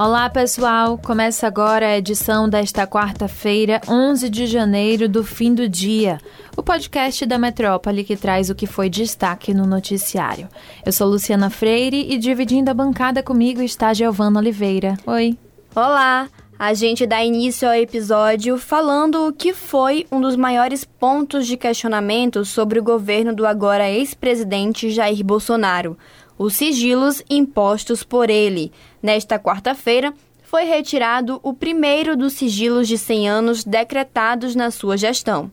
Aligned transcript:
Olá, 0.00 0.30
pessoal! 0.30 0.96
Começa 0.96 1.44
agora 1.44 1.88
a 1.88 1.98
edição 1.98 2.48
desta 2.48 2.86
quarta-feira, 2.86 3.80
11 3.88 4.30
de 4.30 4.46
janeiro, 4.46 5.08
do 5.08 5.24
fim 5.24 5.52
do 5.52 5.68
dia, 5.68 6.20
o 6.56 6.62
podcast 6.62 7.26
da 7.26 7.36
Metrópole 7.36 8.04
que 8.04 8.16
traz 8.16 8.48
o 8.48 8.54
que 8.54 8.64
foi 8.64 8.88
destaque 8.88 9.52
no 9.52 9.66
noticiário. 9.66 10.48
Eu 10.86 10.92
sou 10.92 11.08
Luciana 11.08 11.50
Freire 11.50 12.06
e 12.12 12.16
dividindo 12.16 12.70
a 12.70 12.74
bancada 12.74 13.24
comigo 13.24 13.60
está 13.60 13.92
Giovana 13.92 14.38
Oliveira. 14.38 14.96
Oi! 15.04 15.36
Olá! 15.74 16.28
A 16.56 16.74
gente 16.74 17.04
dá 17.04 17.24
início 17.24 17.66
ao 17.66 17.74
episódio 17.74 18.56
falando 18.56 19.26
o 19.26 19.32
que 19.32 19.52
foi 19.52 20.06
um 20.12 20.20
dos 20.20 20.36
maiores 20.36 20.84
pontos 20.84 21.44
de 21.44 21.56
questionamento 21.56 22.44
sobre 22.44 22.78
o 22.78 22.84
governo 22.84 23.34
do 23.34 23.44
agora 23.44 23.90
ex-presidente 23.90 24.90
Jair 24.90 25.24
Bolsonaro 25.24 25.98
os 26.38 26.54
sigilos 26.54 27.22
impostos 27.28 28.02
por 28.02 28.30
ele. 28.30 28.72
Nesta 29.02 29.38
quarta-feira, 29.38 30.14
foi 30.42 30.64
retirado 30.64 31.38
o 31.42 31.52
primeiro 31.52 32.16
dos 32.16 32.32
sigilos 32.32 32.88
de 32.88 32.96
100 32.96 33.28
anos 33.28 33.64
decretados 33.64 34.54
na 34.54 34.70
sua 34.70 34.96
gestão. 34.96 35.50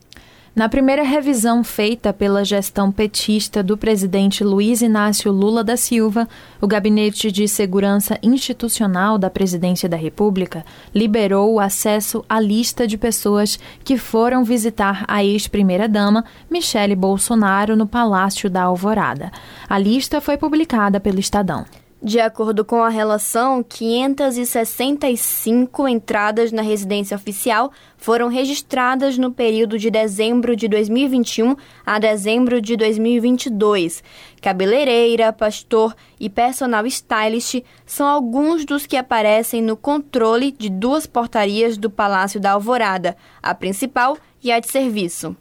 Na 0.56 0.70
primeira 0.70 1.04
revisão 1.04 1.66
feita 1.66 2.14
pela 2.14 2.46
gestão 2.46 2.90
petista 2.90 3.62
do 3.62 3.76
presidente 3.78 4.42
Luiz 4.42 4.82
Inácio 4.82 5.30
Lula 5.30 5.66
da 5.66 5.76
Silva, 5.76 6.30
o 6.62 6.68
Gabinete 6.68 7.30
de 7.30 7.46
Segurança 7.46 8.18
Institucional 8.24 9.18
da 9.18 9.30
Presidência 9.30 9.90
da 9.90 9.98
República 9.98 10.66
liberou 10.94 11.56
o 11.56 11.60
acesso 11.60 12.24
à 12.30 12.40
lista 12.40 12.88
de 12.88 12.98
pessoas 12.98 13.60
que 13.84 13.98
foram 13.98 14.46
visitar 14.46 15.04
a 15.10 15.22
ex-primeira-dama, 15.22 16.24
Michele 16.50 16.96
Bolsonaro, 16.96 17.76
no 17.76 17.86
Palácio 17.86 18.50
da 18.50 18.64
Alvorada. 18.64 19.34
A 19.68 19.78
lista 19.78 20.22
foi 20.22 20.38
publicada 20.38 21.02
pelo 21.02 21.20
Estadão. 21.20 21.66
De 22.04 22.20
acordo 22.20 22.66
com 22.66 22.84
a 22.84 22.90
relação, 22.90 23.64
565 23.64 25.88
entradas 25.88 26.52
na 26.52 26.62
residência 26.62 27.16
oficial 27.16 27.72
foram 27.98 28.28
registradas 28.28 29.18
no 29.18 29.32
período 29.32 29.80
de 29.80 29.90
dezembro 29.90 30.58
de 30.58 30.68
2021 30.68 31.56
a 31.86 31.98
dezembro 31.98 32.60
de 32.62 32.76
2022. 32.76 34.04
Cabeleireira, 34.42 35.32
pastor 35.32 35.96
e 36.20 36.30
personal 36.30 36.86
stylist 36.86 37.64
são 37.86 38.08
alguns 38.08 38.66
dos 38.66 38.86
que 38.86 38.98
aparecem 38.98 39.62
no 39.62 39.78
controle 39.78 40.52
de 40.52 40.70
duas 40.70 41.08
portarias 41.08 41.78
do 41.78 41.90
Palácio 41.90 42.42
da 42.42 42.52
Alvorada, 42.52 43.16
a 43.42 43.56
principal 43.56 44.18
e 44.44 44.52
a 44.52 44.60
de 44.60 44.70
serviço. 44.70 45.34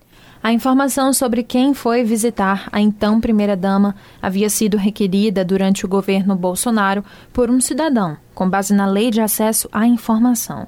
A 0.45 0.53
informação 0.53 1.11
sobre 1.14 1.42
quem 1.42 1.73
foi 1.73 2.05
visitar 2.05 2.69
a 2.70 2.78
então 2.78 3.19
primeira-dama 3.19 3.97
havia 4.20 4.50
sido 4.50 4.77
requerida 4.77 5.42
durante 5.42 5.87
o 5.87 5.89
governo 5.89 6.37
Bolsonaro 6.37 7.03
por 7.33 7.48
um 7.48 7.62
cidadão, 7.62 8.19
com 8.34 8.50
base 8.50 8.75
na 8.75 8.84
Lei 8.84 9.11
de 9.11 9.22
Acesso 9.22 9.70
à 9.72 9.87
Informação. 9.87 10.67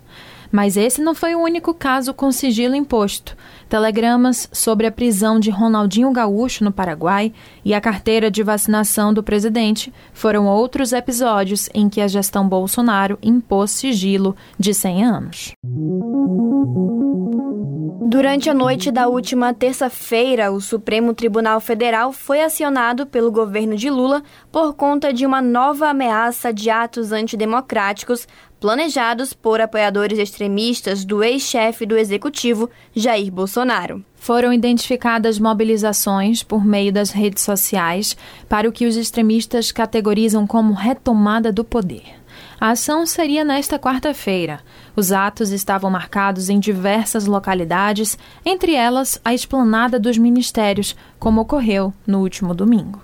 Mas 0.51 0.79
esse 0.79 1.03
não 1.03 1.15
foi 1.15 1.35
o 1.35 1.43
único 1.43 1.75
caso 1.75 2.15
com 2.15 2.33
sigilo 2.33 2.75
imposto. 2.75 3.37
Telegramas 3.69 4.49
sobre 4.53 4.87
a 4.87 4.93
prisão 4.93 5.41
de 5.41 5.51
Ronaldinho 5.51 6.13
Gaúcho 6.13 6.63
no 6.63 6.71
Paraguai 6.71 7.33
e 7.65 7.75
a 7.75 7.81
carteira 7.81 8.31
de 8.31 8.43
vacinação 8.43 9.13
do 9.13 9.23
presidente 9.23 9.93
foram 10.13 10.47
outros 10.47 10.93
episódios 10.93 11.69
em 11.75 11.89
que 11.89 12.01
a 12.01 12.07
gestão 12.07 12.49
Bolsonaro 12.49 13.19
impôs 13.21 13.73
sigilo 13.73 14.37
de 14.57 14.73
100 14.73 15.05
anos. 15.05 15.53
Durante 18.09 18.49
a 18.49 18.55
noite 18.55 18.93
da 18.93 19.09
última 19.09 19.53
terça-feira, 19.53 20.53
o 20.53 20.61
Supremo 20.61 21.13
Tribunal 21.13 21.61
Federal 21.61 22.13
foi 22.13 22.41
acionado 22.41 23.05
pelo 23.05 23.33
governo 23.33 23.77
de 23.77 23.91
Lula 23.91 24.23
por 24.53 24.75
conta 24.75 25.13
de 25.13 25.27
uma 25.27 25.43
nova 25.43 25.89
ameaça 25.89 26.53
de 26.53 26.71
atos 26.71 27.11
antidemocráticos 27.11 28.29
planejados 28.61 29.33
por 29.33 29.61
apoiadores 29.61 30.19
extremistas 30.19 31.05
do 31.05 31.23
ex-chefe 31.23 31.85
do 31.85 31.97
executivo, 31.97 32.71
Jair 32.95 33.31
Bolsonaro. 33.31 34.05
Foram 34.17 34.53
identificadas 34.53 35.39
mobilizações 35.39 36.43
por 36.43 36.65
meio 36.65 36.93
das 36.93 37.11
redes 37.11 37.43
sociais 37.43 38.17
para 38.49 38.69
o 38.69 38.73
que 38.73 38.87
os 38.87 38.97
extremistas 38.97 39.71
categorizam 39.71 40.47
como 40.47 40.75
retomada 40.75 41.53
do 41.53 41.63
poder. 41.63 42.17
A 42.59 42.71
ação 42.71 43.05
seria 43.05 43.45
nesta 43.45 43.79
quarta-feira. 43.79 44.61
Os 44.95 45.13
atos 45.13 45.51
estavam 45.51 45.91
marcados 45.91 46.49
em 46.49 46.59
diversas 46.59 47.27
localidades, 47.27 48.19
entre 48.45 48.75
elas 48.75 49.21
a 49.23 49.35
esplanada 49.35 50.01
dos 50.01 50.17
ministérios, 50.17 50.97
como 51.19 51.43
ocorreu 51.43 51.93
no 52.07 52.21
último 52.21 52.55
domingo. 52.55 53.01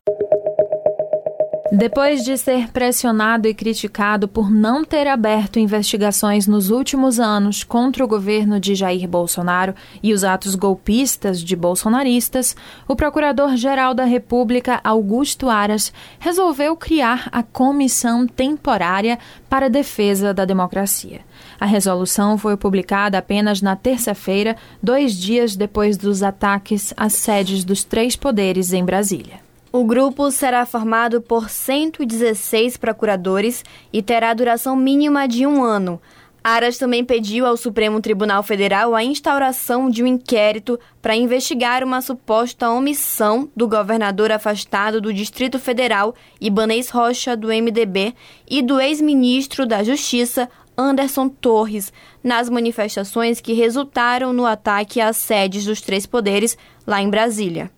Depois 1.74 2.22
de 2.22 2.36
ser 2.36 2.70
pressionado 2.70 3.48
e 3.48 3.54
criticado 3.54 4.28
por 4.28 4.50
não 4.50 4.84
ter 4.84 5.06
aberto 5.08 5.58
investigações 5.58 6.46
nos 6.46 6.68
últimos 6.68 7.18
anos 7.18 7.64
contra 7.64 8.04
o 8.04 8.06
governo 8.06 8.60
de 8.60 8.74
Jair 8.74 9.08
Bolsonaro 9.08 9.74
e 10.02 10.12
os 10.12 10.22
atos 10.22 10.54
golpistas 10.54 11.42
de 11.42 11.56
bolsonaristas, 11.56 12.54
o 12.86 12.94
Procurador-Geral 12.94 13.94
da 13.94 14.04
República, 14.04 14.82
Augusto 14.84 15.48
Aras, 15.48 15.94
resolveu 16.20 16.76
criar 16.76 17.30
a 17.32 17.42
Comissão 17.42 18.26
Temporária 18.26 19.18
para 19.48 19.64
a 19.64 19.70
Defesa 19.70 20.34
da 20.34 20.44
Democracia. 20.44 21.22
A 21.58 21.64
resolução 21.64 22.36
foi 22.36 22.54
publicada 22.54 23.16
apenas 23.16 23.62
na 23.62 23.74
terça-feira, 23.74 24.58
dois 24.82 25.14
dias 25.14 25.56
depois 25.56 25.96
dos 25.96 26.22
ataques 26.22 26.92
às 26.98 27.14
sedes 27.14 27.64
dos 27.64 27.82
três 27.82 28.14
poderes 28.14 28.74
em 28.74 28.84
Brasília. 28.84 29.41
O 29.74 29.84
grupo 29.84 30.30
será 30.30 30.66
formado 30.66 31.22
por 31.22 31.48
116 31.48 32.76
procuradores 32.76 33.64
e 33.90 34.02
terá 34.02 34.34
duração 34.34 34.76
mínima 34.76 35.26
de 35.26 35.46
um 35.46 35.64
ano. 35.64 35.98
Aras 36.44 36.76
também 36.76 37.02
pediu 37.02 37.46
ao 37.46 37.56
Supremo 37.56 37.98
Tribunal 37.98 38.42
Federal 38.42 38.94
a 38.94 39.02
instauração 39.02 39.88
de 39.88 40.02
um 40.02 40.06
inquérito 40.06 40.78
para 41.00 41.16
investigar 41.16 41.82
uma 41.82 42.02
suposta 42.02 42.68
omissão 42.68 43.48
do 43.56 43.66
governador 43.66 44.30
afastado 44.30 45.00
do 45.00 45.10
Distrito 45.10 45.58
Federal, 45.58 46.14
Ibanez 46.38 46.90
Rocha, 46.90 47.34
do 47.34 47.48
MDB, 47.48 48.14
e 48.50 48.60
do 48.60 48.78
ex-ministro 48.78 49.64
da 49.64 49.82
Justiça, 49.82 50.50
Anderson 50.76 51.30
Torres, 51.30 51.90
nas 52.22 52.50
manifestações 52.50 53.40
que 53.40 53.54
resultaram 53.54 54.34
no 54.34 54.44
ataque 54.44 55.00
às 55.00 55.16
sedes 55.16 55.64
dos 55.64 55.80
três 55.80 56.04
poderes 56.04 56.58
lá 56.86 57.00
em 57.00 57.08
Brasília. 57.08 57.70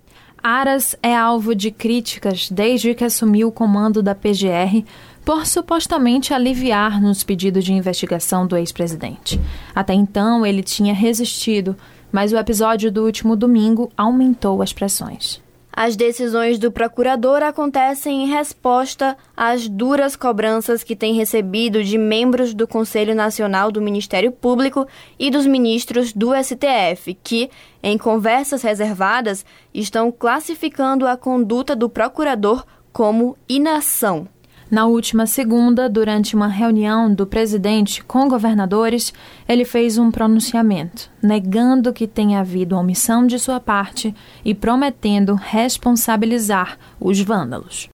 Aras 0.47 0.95
é 1.03 1.17
alvo 1.17 1.55
de 1.55 1.71
críticas 1.71 2.51
desde 2.51 2.95
que 2.95 3.03
assumiu 3.03 3.49
o 3.49 3.53
comando 3.53 4.03
da 4.03 4.15
PGR 4.15 4.85
por 5.25 5.47
supostamente 5.47 6.35
aliviar 6.35 7.01
nos 7.01 7.25
pedidos 7.25 7.65
de 7.65 7.73
investigação 7.73 8.47
do 8.47 8.55
ex-presidente. 8.55 9.41
Até 9.75 9.95
então, 9.95 10.45
ele 10.45 10.63
tinha 10.63 10.93
resistido, 10.93 11.75
mas 12.13 12.31
o 12.31 12.37
episódio 12.37 12.93
do 12.93 13.07
último 13.07 13.35
domingo 13.35 13.91
aumentou 13.97 14.61
as 14.61 14.71
pressões. 14.71 15.41
As 15.77 15.97
decisões 15.97 16.57
do 16.57 16.71
procurador 16.71 17.43
acontecem 17.43 18.23
em 18.23 18.29
resposta 18.29 19.17
às 19.37 19.69
duras 19.69 20.15
cobranças 20.15 20.85
que 20.85 20.95
tem 20.95 21.15
recebido 21.15 21.83
de 21.83 21.99
membros 21.99 22.55
do 22.55 22.69
Conselho 22.69 23.13
Nacional 23.13 23.73
do 23.73 23.83
Ministério 23.83 24.31
Público 24.31 24.87
e 25.19 25.33
dos 25.33 25.47
ministros 25.47 26.13
do 26.13 26.31
STF, 26.33 27.19
que, 27.25 27.51
em 27.83 27.99
conversas 27.99 28.63
reservadas, 28.63 29.45
estão 29.75 30.13
classificando 30.13 31.09
a 31.09 31.17
conduta 31.17 31.75
do 31.75 31.91
procurador 31.91 32.65
como 32.93 33.37
inação. 33.49 34.29
Na 34.71 34.87
última 34.87 35.27
segunda, 35.27 35.89
durante 35.89 36.37
uma 36.37 36.47
reunião 36.49 37.13
do 37.13 37.27
presidente 37.27 38.03
com 38.03 38.29
governadores, 38.29 39.13
ele 39.49 39.65
fez 39.65 39.99
um 39.99 40.11
pronunciamento, 40.11 41.11
negando 41.25 41.93
que 41.93 42.07
tenha 42.07 42.41
havido 42.41 42.77
omissão 42.77 43.27
de 43.27 43.39
sua 43.39 43.59
parte 43.59 44.15
e 44.45 44.55
prometendo 44.55 45.35
responsabilizar 45.35 46.79
os 47.01 47.21
vândalos. 47.21 47.89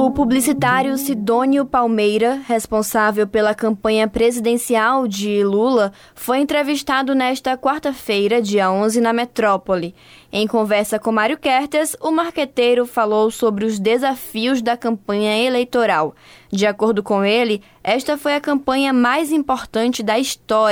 O 0.00 0.12
publicitário 0.12 0.96
Sidônio 0.96 1.66
Palmeira, 1.66 2.40
responsável 2.46 3.26
pela 3.26 3.52
campanha 3.52 4.06
presidencial 4.06 5.08
de 5.08 5.42
Lula, 5.42 5.92
foi 6.14 6.38
entrevistado 6.38 7.16
nesta 7.16 7.58
quarta-feira, 7.58 8.40
dia 8.40 8.70
11, 8.70 9.00
na 9.00 9.12
Metrópole. 9.12 9.94
Em 10.32 10.46
conversa 10.46 10.98
com 10.98 11.10
Mário 11.10 11.36
Kertes, 11.36 11.96
o 12.00 12.12
marqueteiro 12.12 12.86
falou 12.86 13.30
sobre 13.30 13.64
os 13.64 13.78
desafios 13.78 14.62
da 14.62 14.76
campanha 14.76 15.36
eleitoral. 15.36 16.14
De 16.50 16.66
acordo 16.66 17.02
com 17.02 17.24
ele, 17.24 17.60
esta 17.82 18.16
foi 18.16 18.34
a 18.34 18.40
campanha 18.40 18.92
mais 18.92 19.32
importante 19.32 20.02
da 20.02 20.18
história. 20.18 20.67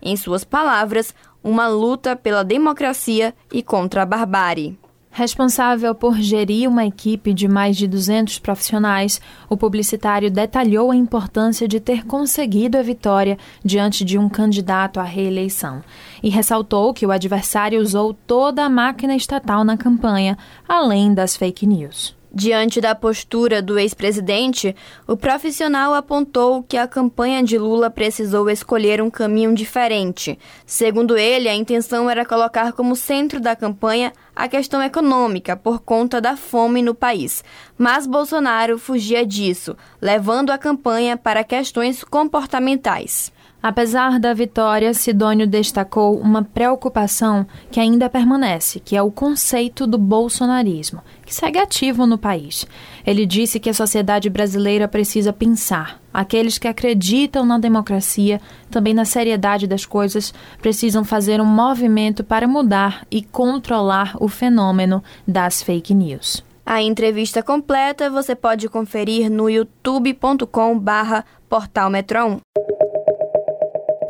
Em 0.00 0.16
suas 0.16 0.44
palavras, 0.44 1.14
uma 1.42 1.68
luta 1.68 2.16
pela 2.16 2.42
democracia 2.42 3.34
e 3.52 3.62
contra 3.62 4.02
a 4.02 4.06
barbárie. 4.06 4.78
Responsável 5.16 5.94
por 5.94 6.18
gerir 6.18 6.68
uma 6.68 6.84
equipe 6.84 7.32
de 7.32 7.46
mais 7.46 7.76
de 7.76 7.86
200 7.86 8.40
profissionais, 8.40 9.20
o 9.48 9.56
publicitário 9.56 10.28
detalhou 10.28 10.90
a 10.90 10.96
importância 10.96 11.68
de 11.68 11.78
ter 11.78 12.04
conseguido 12.04 12.76
a 12.76 12.82
vitória 12.82 13.38
diante 13.64 14.04
de 14.04 14.18
um 14.18 14.28
candidato 14.28 14.98
à 14.98 15.04
reeleição 15.04 15.84
e 16.20 16.28
ressaltou 16.28 16.92
que 16.92 17.06
o 17.06 17.12
adversário 17.12 17.80
usou 17.80 18.12
toda 18.12 18.64
a 18.64 18.68
máquina 18.68 19.14
estatal 19.14 19.62
na 19.62 19.76
campanha, 19.76 20.36
além 20.68 21.14
das 21.14 21.36
fake 21.36 21.64
news. 21.64 22.16
Diante 22.36 22.80
da 22.80 22.96
postura 22.96 23.62
do 23.62 23.78
ex-presidente, 23.78 24.74
o 25.06 25.16
profissional 25.16 25.94
apontou 25.94 26.64
que 26.64 26.76
a 26.76 26.88
campanha 26.88 27.44
de 27.44 27.56
Lula 27.56 27.88
precisou 27.88 28.50
escolher 28.50 29.00
um 29.00 29.08
caminho 29.08 29.54
diferente. 29.54 30.36
Segundo 30.66 31.16
ele, 31.16 31.48
a 31.48 31.54
intenção 31.54 32.10
era 32.10 32.24
colocar 32.24 32.72
como 32.72 32.96
centro 32.96 33.38
da 33.38 33.54
campanha 33.54 34.12
a 34.34 34.48
questão 34.48 34.82
econômica 34.82 35.56
por 35.56 35.78
conta 35.78 36.20
da 36.20 36.36
fome 36.36 36.82
no 36.82 36.92
país. 36.92 37.44
Mas 37.78 38.04
Bolsonaro 38.04 38.78
fugia 38.78 39.24
disso, 39.24 39.76
levando 40.02 40.50
a 40.50 40.58
campanha 40.58 41.16
para 41.16 41.44
questões 41.44 42.02
comportamentais. 42.02 43.32
Apesar 43.66 44.20
da 44.20 44.34
vitória, 44.34 44.92
Sidônio 44.92 45.46
destacou 45.46 46.18
uma 46.18 46.42
preocupação 46.42 47.46
que 47.70 47.80
ainda 47.80 48.10
permanece, 48.10 48.78
que 48.78 48.94
é 48.94 49.00
o 49.00 49.10
conceito 49.10 49.86
do 49.86 49.96
bolsonarismo, 49.96 51.00
que 51.24 51.34
segue 51.34 51.58
ativo 51.58 52.04
no 52.06 52.18
país. 52.18 52.66
Ele 53.06 53.24
disse 53.24 53.58
que 53.58 53.70
a 53.70 53.72
sociedade 53.72 54.28
brasileira 54.28 54.86
precisa 54.86 55.32
pensar. 55.32 55.98
Aqueles 56.12 56.58
que 56.58 56.68
acreditam 56.68 57.46
na 57.46 57.58
democracia, 57.58 58.38
também 58.70 58.92
na 58.92 59.06
seriedade 59.06 59.66
das 59.66 59.86
coisas, 59.86 60.34
precisam 60.60 61.02
fazer 61.02 61.40
um 61.40 61.46
movimento 61.46 62.22
para 62.22 62.46
mudar 62.46 63.06
e 63.10 63.22
controlar 63.22 64.14
o 64.20 64.28
fenômeno 64.28 65.02
das 65.26 65.62
fake 65.62 65.94
news. 65.94 66.44
A 66.66 66.82
entrevista 66.82 67.42
completa 67.42 68.10
você 68.10 68.34
pode 68.34 68.68
conferir 68.68 69.30
no 69.30 69.48
youtube.com/barra 69.48 71.24
portal 71.48 71.88
Metro 71.88 72.26
1. 72.26 72.40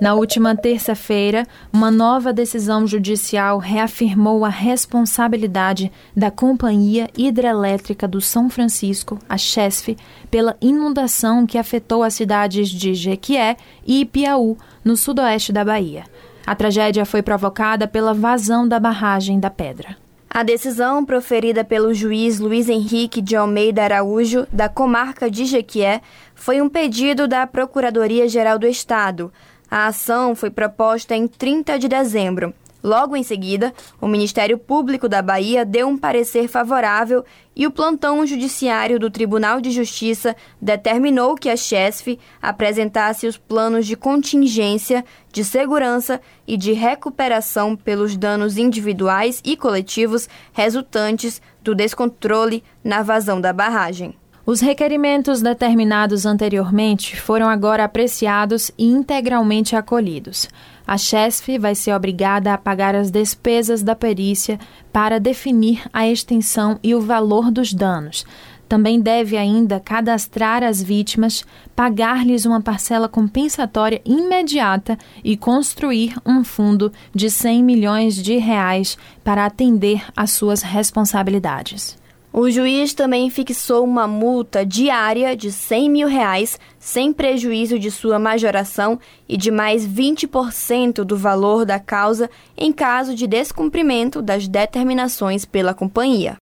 Na 0.04 0.12
última 0.12 0.54
terça-feira, 0.54 1.46
uma 1.72 1.90
nova 1.90 2.30
decisão 2.30 2.86
judicial 2.86 3.56
reafirmou 3.56 4.44
a 4.44 4.50
responsabilidade 4.50 5.90
da 6.14 6.30
Companhia 6.30 7.08
Hidrelétrica 7.16 8.06
do 8.06 8.20
São 8.20 8.50
Francisco, 8.50 9.18
a 9.26 9.38
CHESF, 9.38 9.96
pela 10.30 10.58
inundação 10.60 11.46
que 11.46 11.56
afetou 11.56 12.02
as 12.02 12.12
cidades 12.12 12.68
de 12.68 12.92
Jequié 12.92 13.56
e 13.86 14.02
Ipiaú, 14.02 14.58
no 14.84 14.94
sudoeste 14.94 15.54
da 15.54 15.64
Bahia. 15.64 16.04
A 16.46 16.54
tragédia 16.54 17.06
foi 17.06 17.22
provocada 17.22 17.88
pela 17.88 18.12
vazão 18.12 18.68
da 18.68 18.78
barragem 18.78 19.40
da 19.40 19.48
Pedra. 19.48 19.96
A 20.28 20.42
decisão, 20.42 21.02
proferida 21.02 21.64
pelo 21.64 21.94
juiz 21.94 22.38
Luiz 22.40 22.68
Henrique 22.68 23.22
de 23.22 23.36
Almeida 23.36 23.84
Araújo, 23.84 24.46
da 24.52 24.68
comarca 24.68 25.30
de 25.30 25.46
Jequié, 25.46 26.02
foi 26.34 26.60
um 26.60 26.68
pedido 26.68 27.26
da 27.26 27.46
Procuradoria-Geral 27.46 28.58
do 28.58 28.66
Estado 28.66 29.32
a 29.74 29.88
ação 29.88 30.36
foi 30.36 30.50
proposta 30.50 31.16
em 31.16 31.26
30 31.26 31.80
de 31.80 31.88
dezembro. 31.88 32.54
Logo 32.80 33.16
em 33.16 33.24
seguida, 33.24 33.74
o 34.00 34.06
Ministério 34.06 34.56
Público 34.56 35.08
da 35.08 35.20
Bahia 35.20 35.64
deu 35.64 35.88
um 35.88 35.98
parecer 35.98 36.46
favorável 36.46 37.24
e 37.56 37.66
o 37.66 37.72
plantão 37.72 38.24
judiciário 38.24 39.00
do 39.00 39.10
Tribunal 39.10 39.60
de 39.60 39.72
Justiça 39.72 40.36
determinou 40.62 41.34
que 41.34 41.50
a 41.50 41.56
CHESF 41.56 42.20
apresentasse 42.40 43.26
os 43.26 43.36
planos 43.36 43.84
de 43.84 43.96
contingência, 43.96 45.04
de 45.32 45.42
segurança 45.42 46.20
e 46.46 46.56
de 46.56 46.72
recuperação 46.72 47.74
pelos 47.74 48.16
danos 48.16 48.56
individuais 48.56 49.42
e 49.44 49.56
coletivos 49.56 50.28
resultantes 50.52 51.42
do 51.64 51.74
descontrole 51.74 52.62
na 52.84 53.02
vazão 53.02 53.40
da 53.40 53.52
barragem. 53.52 54.14
Os 54.46 54.60
requerimentos 54.60 55.40
determinados 55.40 56.26
anteriormente 56.26 57.18
foram 57.18 57.48
agora 57.48 57.82
apreciados 57.82 58.70
e 58.76 58.84
integralmente 58.84 59.74
acolhidos. 59.74 60.50
A 60.86 60.98
CHESF 60.98 61.58
vai 61.58 61.74
ser 61.74 61.94
obrigada 61.94 62.52
a 62.52 62.58
pagar 62.58 62.94
as 62.94 63.10
despesas 63.10 63.82
da 63.82 63.96
perícia 63.96 64.60
para 64.92 65.18
definir 65.18 65.82
a 65.90 66.06
extensão 66.06 66.78
e 66.82 66.94
o 66.94 67.00
valor 67.00 67.50
dos 67.50 67.72
danos. 67.72 68.26
Também 68.68 69.00
deve 69.00 69.38
ainda 69.38 69.80
cadastrar 69.80 70.62
as 70.62 70.82
vítimas, 70.82 71.42
pagar-lhes 71.74 72.44
uma 72.44 72.60
parcela 72.60 73.08
compensatória 73.08 74.02
imediata 74.04 74.98
e 75.22 75.38
construir 75.38 76.16
um 76.24 76.44
fundo 76.44 76.92
de 77.14 77.30
100 77.30 77.64
milhões 77.64 78.14
de 78.14 78.36
reais 78.36 78.98
para 79.22 79.46
atender 79.46 80.04
às 80.14 80.32
suas 80.32 80.60
responsabilidades. 80.60 82.03
O 82.36 82.50
juiz 82.50 82.92
também 82.92 83.30
fixou 83.30 83.84
uma 83.84 84.08
multa 84.08 84.66
diária 84.66 85.36
de 85.36 85.52
100 85.52 85.88
mil 85.88 86.08
reais, 86.08 86.58
sem 86.80 87.12
prejuízo 87.12 87.78
de 87.78 87.92
sua 87.92 88.18
majoração 88.18 88.98
e 89.28 89.36
de 89.36 89.52
mais 89.52 89.86
20% 89.86 91.04
do 91.04 91.16
valor 91.16 91.64
da 91.64 91.78
causa 91.78 92.28
em 92.58 92.72
caso 92.72 93.14
de 93.14 93.28
descumprimento 93.28 94.20
das 94.20 94.48
determinações 94.48 95.44
pela 95.44 95.72
companhia. 95.72 96.36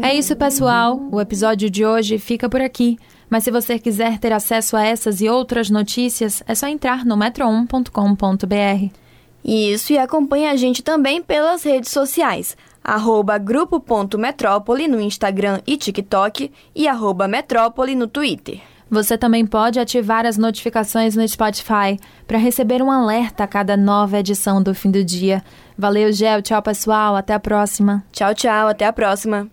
É 0.00 0.14
isso, 0.14 0.34
pessoal. 0.36 0.98
O 1.12 1.20
episódio 1.20 1.68
de 1.68 1.84
hoje 1.84 2.16
fica 2.16 2.48
por 2.48 2.62
aqui. 2.62 2.96
Mas 3.28 3.44
se 3.44 3.50
você 3.50 3.78
quiser 3.78 4.18
ter 4.18 4.32
acesso 4.32 4.74
a 4.74 4.82
essas 4.82 5.20
e 5.20 5.28
outras 5.28 5.68
notícias, 5.68 6.42
é 6.46 6.54
só 6.54 6.66
entrar 6.66 7.04
no 7.04 7.14
metro1.com.br. 7.14 8.94
Isso, 9.44 9.92
e 9.92 9.98
acompanhe 9.98 10.46
a 10.46 10.56
gente 10.56 10.82
também 10.82 11.22
pelas 11.22 11.62
redes 11.62 11.90
sociais 11.90 12.56
arroba 12.84 13.38
grupo.metrópole 13.38 14.86
no 14.86 15.00
Instagram 15.00 15.60
e 15.66 15.76
TikTok 15.78 16.52
e 16.74 16.86
arroba 16.86 17.26
metrópole 17.26 17.94
no 17.94 18.06
Twitter. 18.06 18.60
Você 18.90 19.16
também 19.16 19.46
pode 19.46 19.80
ativar 19.80 20.26
as 20.26 20.36
notificações 20.36 21.16
no 21.16 21.26
Spotify 21.26 21.98
para 22.26 22.38
receber 22.38 22.82
um 22.82 22.90
alerta 22.90 23.42
a 23.42 23.48
cada 23.48 23.76
nova 23.76 24.18
edição 24.18 24.62
do 24.62 24.74
fim 24.74 24.90
do 24.90 25.02
dia. 25.02 25.42
Valeu, 25.76 26.12
Gel. 26.12 26.42
Tchau, 26.42 26.62
pessoal. 26.62 27.16
Até 27.16 27.32
a 27.34 27.40
próxima. 27.40 28.04
Tchau, 28.12 28.34
tchau. 28.34 28.68
Até 28.68 28.86
a 28.86 28.92
próxima. 28.92 29.50